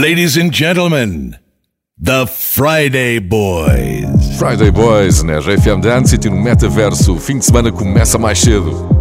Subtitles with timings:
[0.00, 1.36] Ladies and gentlemen,
[1.98, 4.38] the Friday Boys.
[4.38, 7.16] Friday Boys na RFM Dance City no Metaverso.
[7.16, 8.99] O fim de semana começa mais cedo.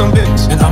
[0.00, 0.50] some bitch.
[0.50, 0.69] And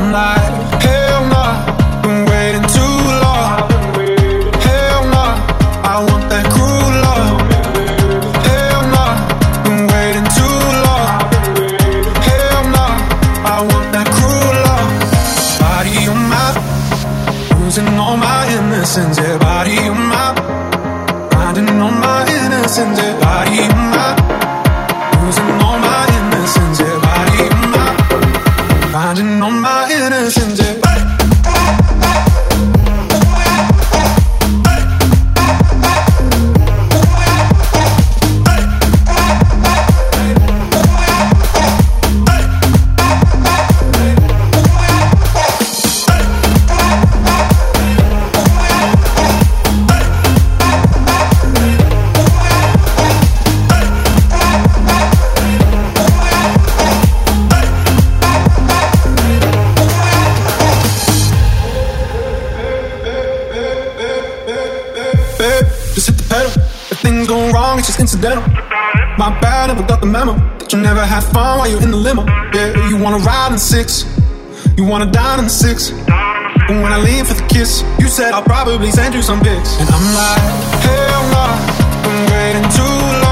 [68.09, 68.43] incidental.
[69.19, 70.33] My bad, never got the memo.
[70.59, 72.25] That you never had fun while you're in the limo.
[72.55, 74.07] Yeah, you wanna ride in six.
[74.79, 75.91] You wanna dine in six.
[75.91, 79.77] And when I lean for the kiss, you said I'll probably send you some pics.
[79.81, 80.41] And I'm like,
[80.89, 83.28] hell nah, been waiting too long.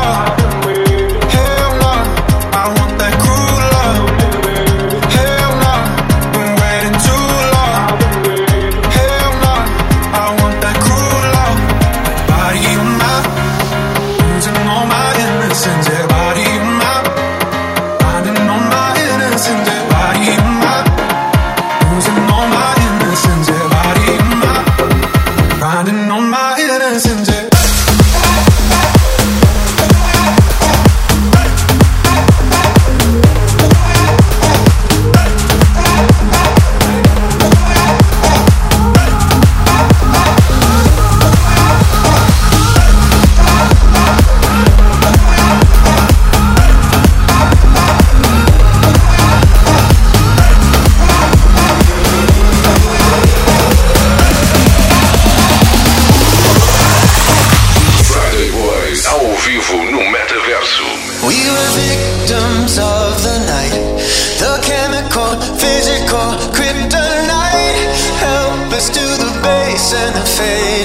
[70.38, 70.75] face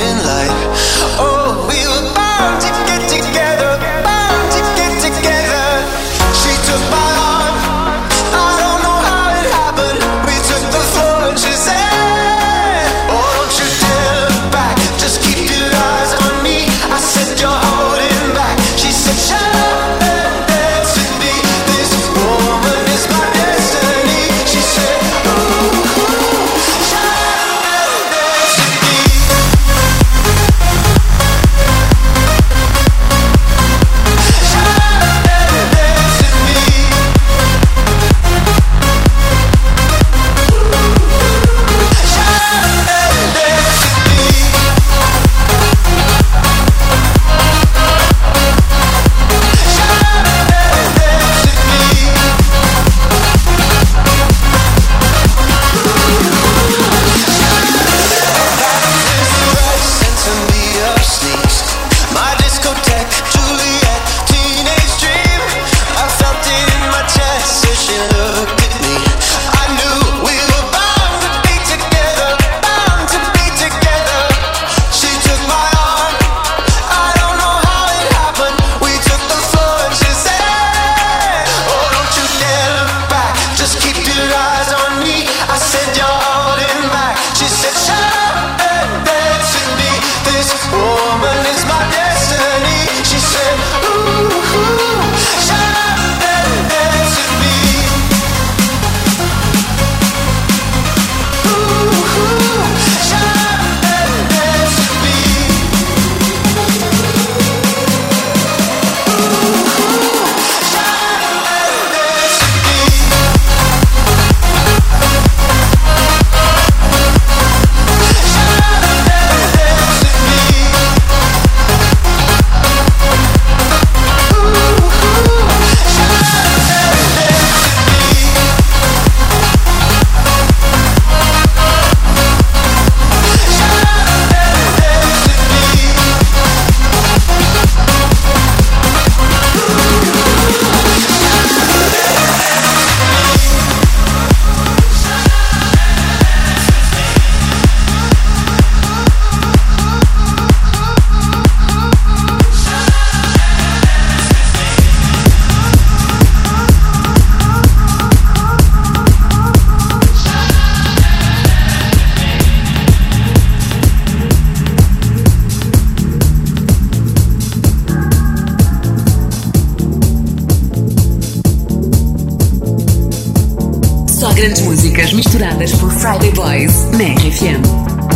[175.61, 177.61] misturadas por Friday Boys na RFM.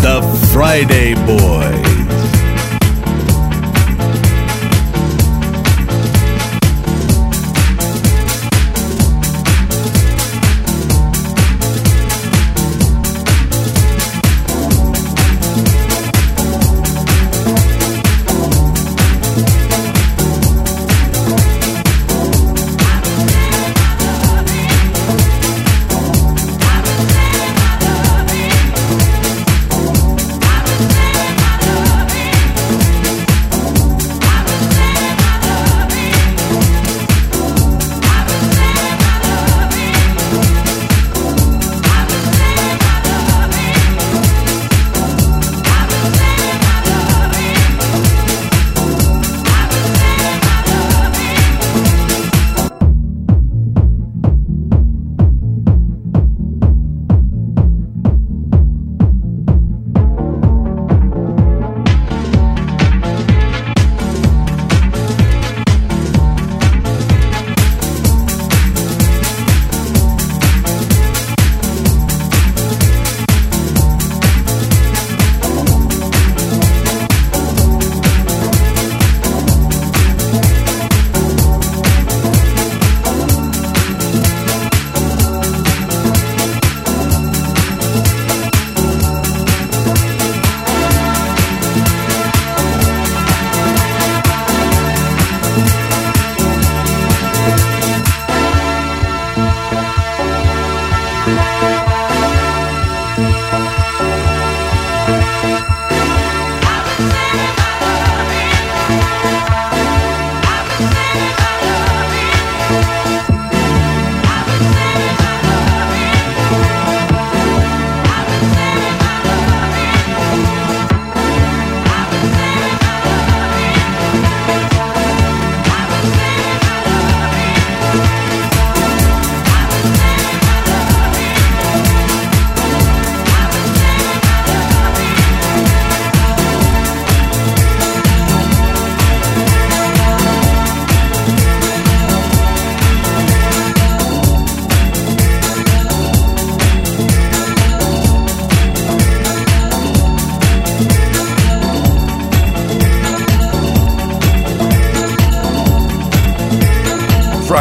[0.02, 0.22] The
[0.52, 1.45] Friday Boys.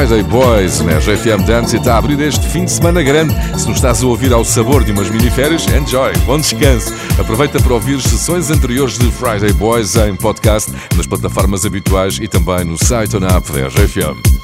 [0.07, 3.33] Friday Boys na RFM Dance está a abrir este fim de semana grande.
[3.59, 6.93] Se nos estás a ouvir ao sabor de umas miniférias, enjoy, bom descanso.
[7.19, 12.67] Aproveita para ouvir sessões anteriores de Friday Boys em podcast, nas plataformas habituais e também
[12.67, 14.44] no site ou na app da RFM.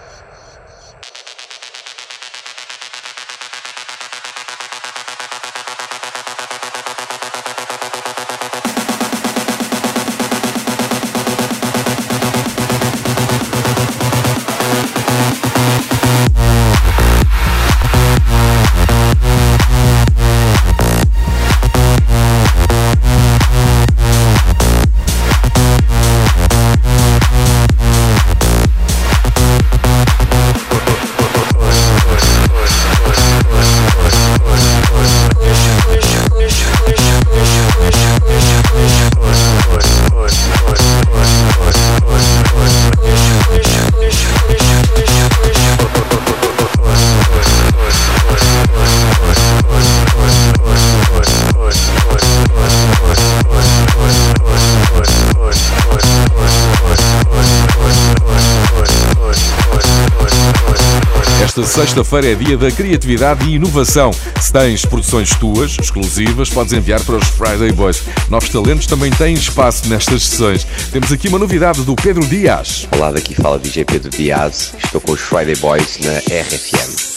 [61.61, 64.09] Esta sexta-feira é dia da criatividade e inovação.
[64.41, 68.01] Se tens produções tuas, exclusivas, podes enviar para os Friday Boys.
[68.29, 70.65] Novos talentos também têm espaço nestas sessões.
[70.91, 72.87] Temos aqui uma novidade do Pedro Dias.
[72.91, 74.73] Olá, daqui fala DJ Pedro Dias.
[74.83, 77.10] Estou com os Friday Boys na RFM.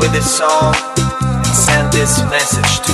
[0.00, 0.74] with this song,
[1.44, 2.93] send this message to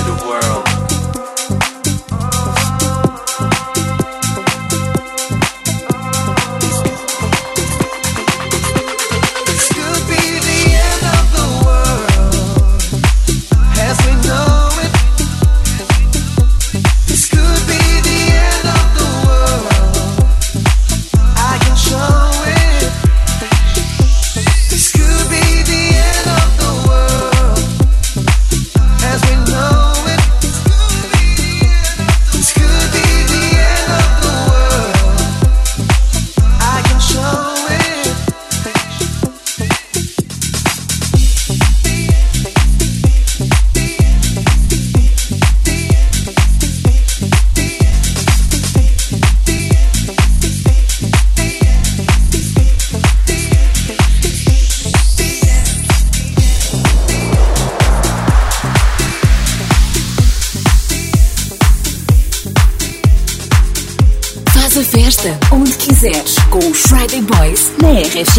[68.13, 68.37] Boys.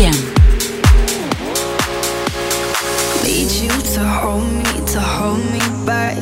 [3.25, 6.19] Need you to hold me, to hold me back.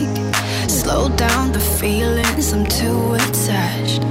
[0.69, 4.03] Slow down the feelings, I'm too attached.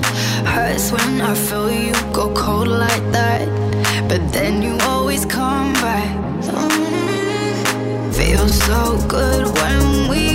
[0.46, 3.48] Hurts when I feel you go cold like that.
[4.10, 6.10] But then you always come back.
[6.44, 10.29] Mm, Feels so good when we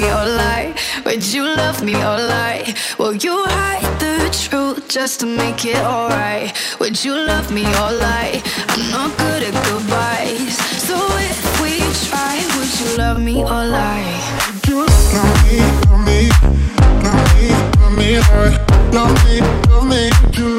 [0.00, 0.74] me or lie?
[1.04, 2.74] Would you love me or lie?
[2.98, 6.52] Will you hide the truth just to make it alright?
[6.80, 8.42] Would you love me or lie?
[8.68, 10.56] I'm not good at goodbyes.
[10.88, 10.96] So
[11.30, 11.72] if we
[12.08, 14.12] try, would you love me or lie?
[14.68, 16.18] Love me, love me,
[17.04, 17.48] love me,
[17.80, 18.60] love me, love me,
[18.96, 20.55] love me, love me, you love me, love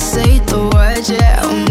[0.00, 1.69] say the words, yeah,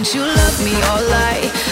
[0.00, 1.69] Would you love me or lie?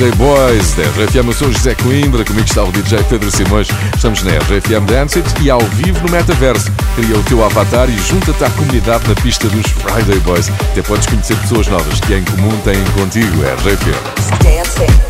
[0.00, 1.26] Friday Boys da RFM.
[1.26, 3.68] Eu sou José Coimbra, comigo está o DJ Pedro Simões.
[3.94, 6.72] Estamos na RFM Dance It e ao vivo no Metaverso.
[6.96, 10.48] Cria o teu avatar e junta-te à comunidade na pista dos Friday Boys.
[10.48, 14.42] Até podes conhecer pessoas novas que em comum têm contigo, RFM.
[14.42, 15.09] Dancing.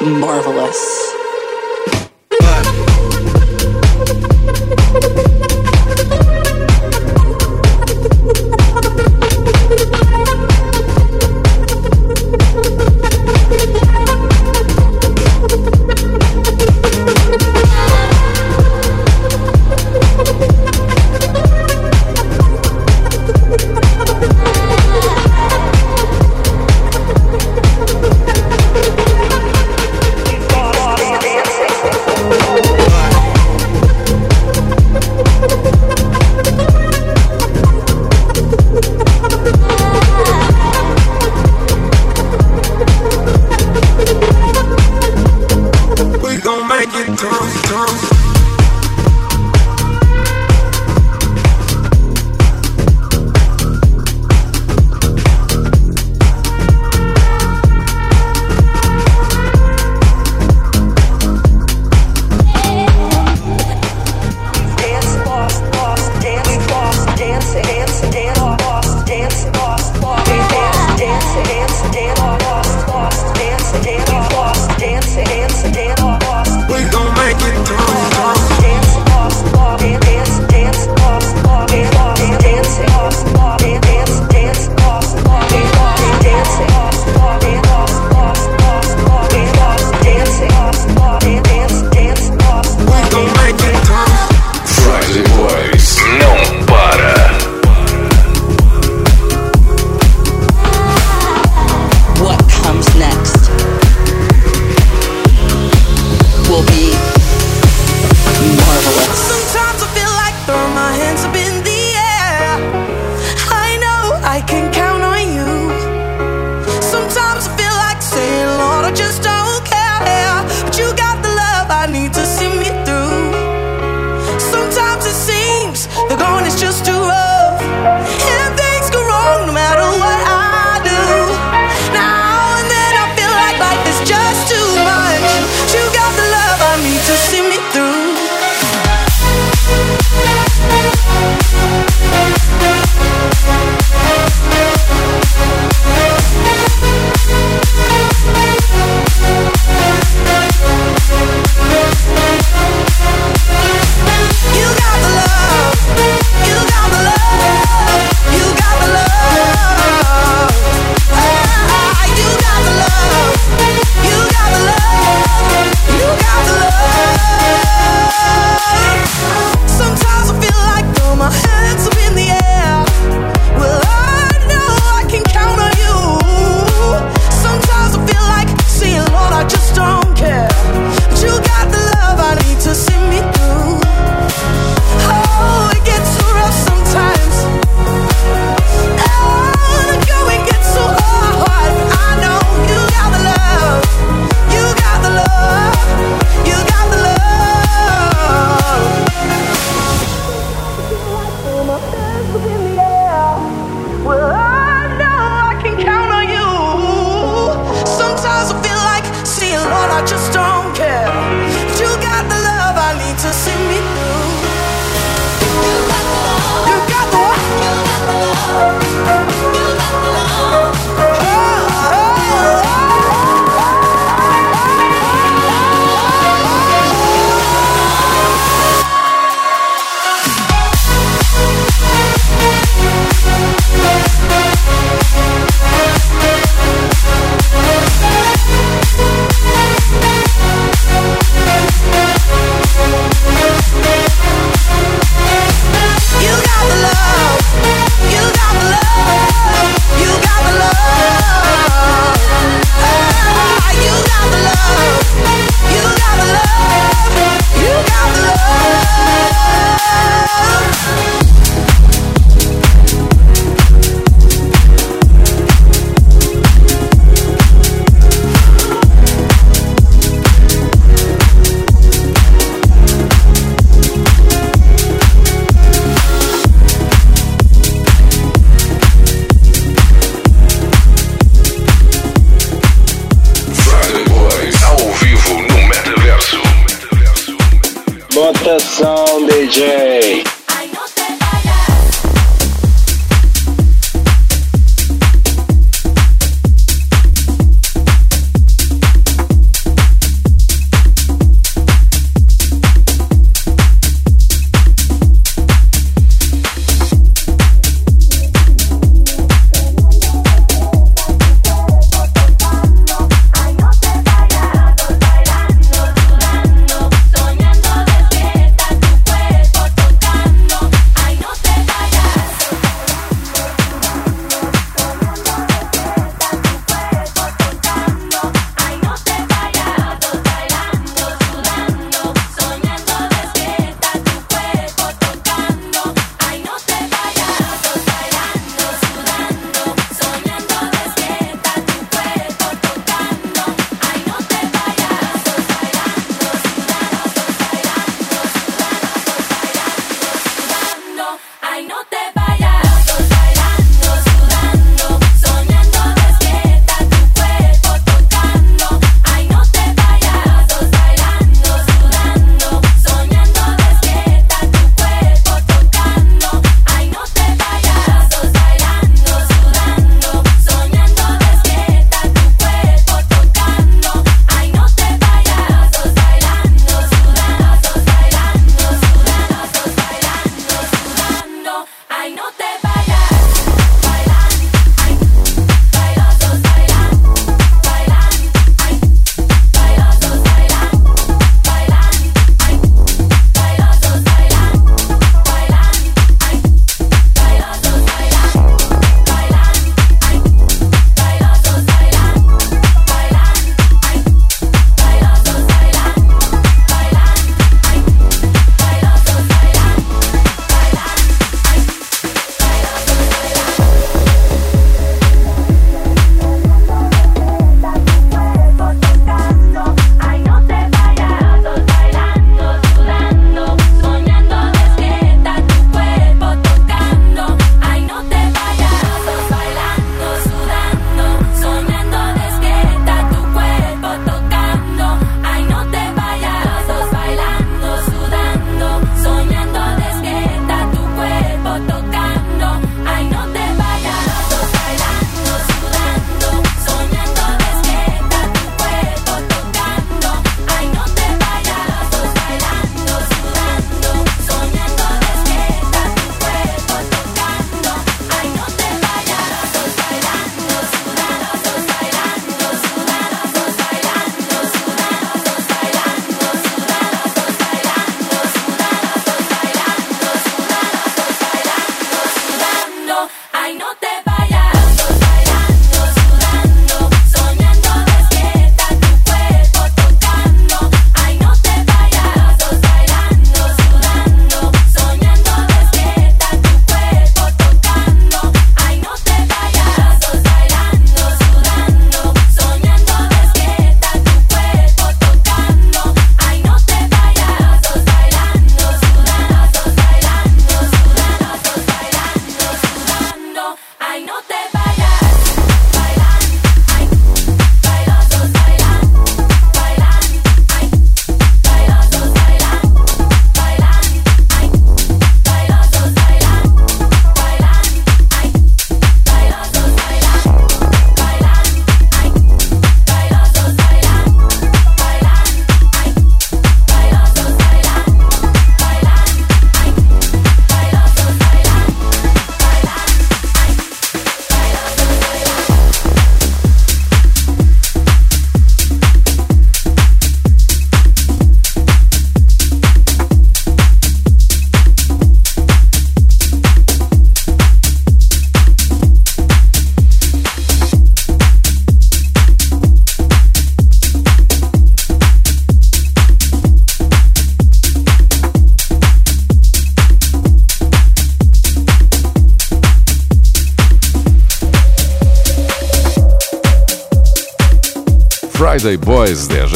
[0.00, 1.08] Marvelous.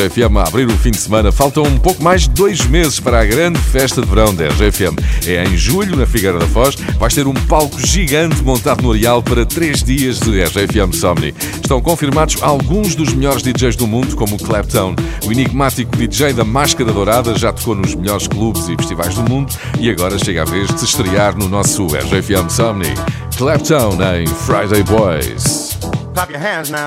[0.03, 1.31] RGFM a abrir o fim de semana.
[1.31, 4.97] Faltam um pouco mais de dois meses para a grande festa de verão da RGFM.
[5.27, 6.75] É em julho, na Figueira da Foz.
[6.99, 11.35] Vais ter um palco gigante montado no Areal para três dias de RGFM Somni.
[11.55, 14.95] Estão confirmados alguns dos melhores DJs do mundo, como o Clapton.
[15.25, 19.55] O enigmático DJ da Máscara Dourada já tocou nos melhores clubes e festivais do mundo
[19.79, 22.93] e agora chega a vez de se estrear no nosso RGFM Somni.
[23.37, 25.79] Clapton em Friday Boys.
[26.15, 26.87] Clap your hands now.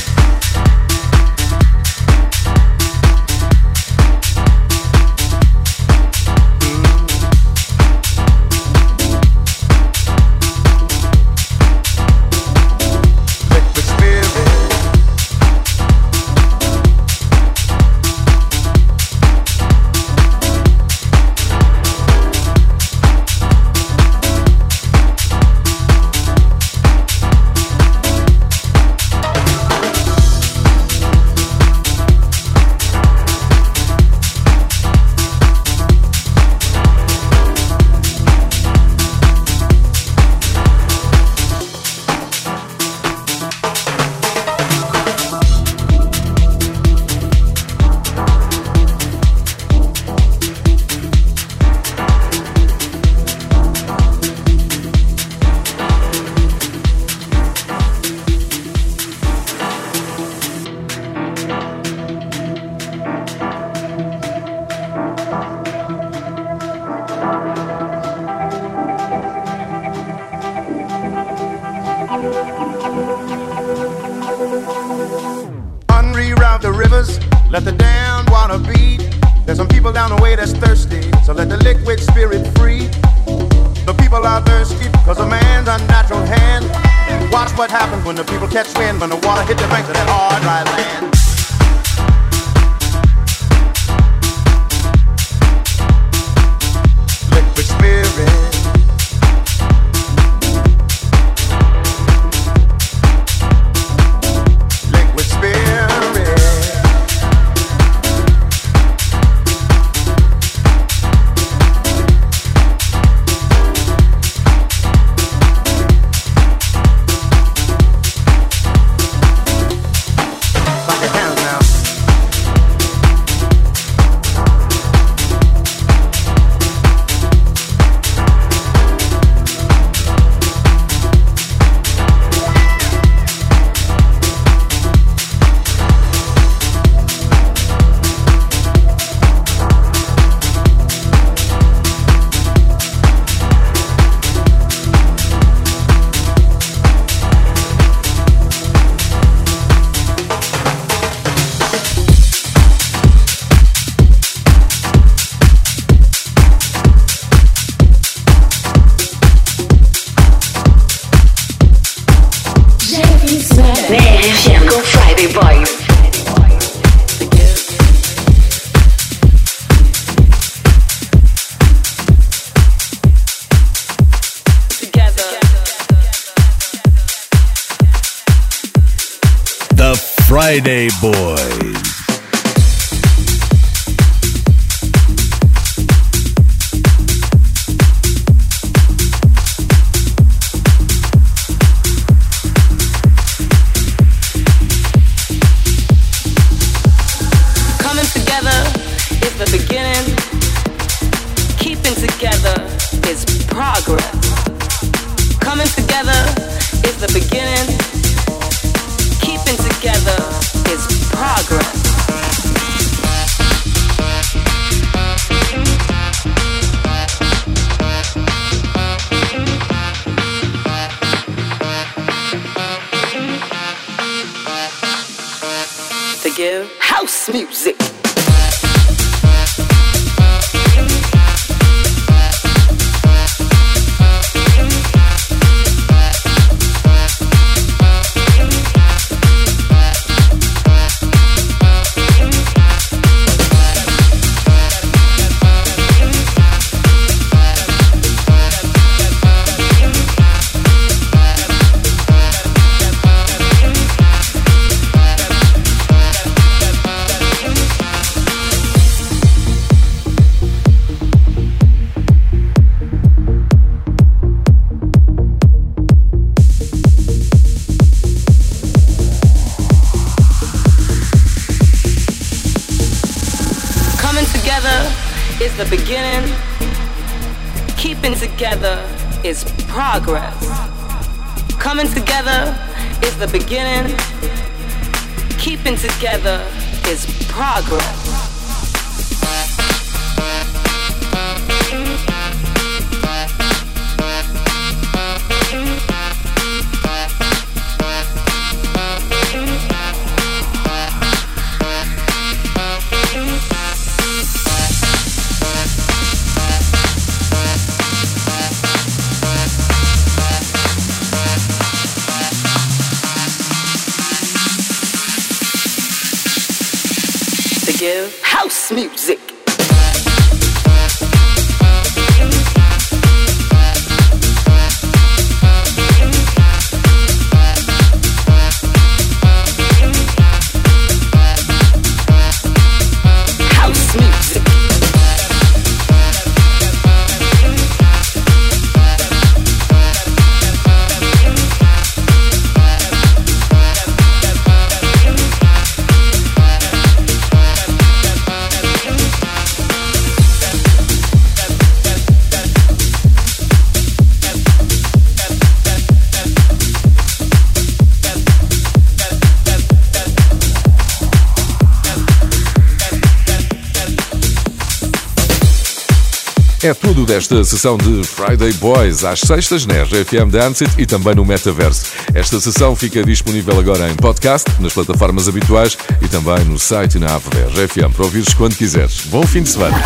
[367.11, 371.87] Desta sessão de Friday Boys, às sextas na RFM Dance It e também no Metaverso.
[372.13, 376.99] Esta sessão fica disponível agora em podcast, nas plataformas habituais e também no site e
[376.99, 379.01] na app da RFM para ouvires quando quiseres.
[379.07, 379.77] Bom fim de semana.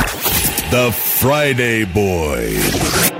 [0.69, 3.14] The Friday Boys.